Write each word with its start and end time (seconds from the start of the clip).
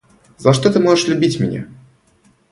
За 0.39 0.51
что 0.51 0.73
ты 0.73 0.79
можешь 0.79 1.07
любить 1.07 1.39
меня? 1.39 1.67